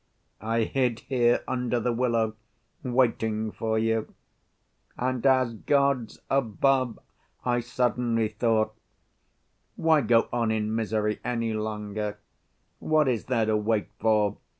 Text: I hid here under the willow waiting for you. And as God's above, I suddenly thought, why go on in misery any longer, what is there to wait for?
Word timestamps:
I 0.41 0.63
hid 0.63 1.01
here 1.01 1.43
under 1.47 1.79
the 1.79 1.93
willow 1.93 2.33
waiting 2.81 3.51
for 3.51 3.77
you. 3.77 4.11
And 4.97 5.23
as 5.27 5.53
God's 5.53 6.17
above, 6.27 6.97
I 7.45 7.59
suddenly 7.59 8.27
thought, 8.27 8.73
why 9.75 10.01
go 10.01 10.27
on 10.33 10.49
in 10.49 10.73
misery 10.73 11.19
any 11.23 11.53
longer, 11.53 12.17
what 12.79 13.07
is 13.07 13.25
there 13.25 13.45
to 13.45 13.55
wait 13.55 13.89
for? 13.99 14.37